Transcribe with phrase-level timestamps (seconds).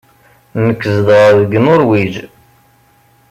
[0.65, 2.13] Nekk zedɣeɣ deg Nuṛwij.